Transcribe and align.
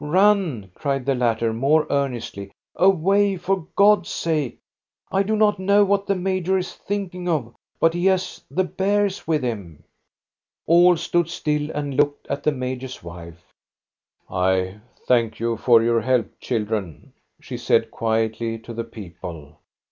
"Run!" 0.19 0.71
cried 0.73 1.05
the 1.05 1.13
latter, 1.13 1.53
more 1.53 1.85
earnestly." 1.91 2.51
Away, 2.89 3.37
for 3.37 3.67
God's 3.75 4.09
sake! 4.09 4.57
I 5.11 5.21
do 5.21 5.35
not 5.35 5.59
know 5.59 5.85
what 5.85 6.07
the 6.07 6.15
major 6.15 6.57
is 6.57 6.73
thinking 6.73 7.29
of, 7.29 7.53
but 7.79 7.93
he 7.93 8.07
has 8.07 8.43
the 8.49 8.63
bears 8.63 9.27
with 9.27 9.43
him." 9.43 9.83
All 10.65 10.97
stood 10.97 11.29
still 11.29 11.69
and 11.69 11.93
looked 11.95 12.25
at 12.29 12.41
the 12.41 12.51
major's 12.51 13.03
wife." 13.03 13.53
I 14.27 14.79
thank 15.05 15.39
you 15.39 15.55
for 15.55 15.83
your 15.83 16.01
help, 16.01 16.39
children," 16.39 17.13
she 17.39 17.57
said 17.57 17.91
quietly 17.91 18.57
to 18.57 18.73
the 18.73 18.83
people. 18.83 19.59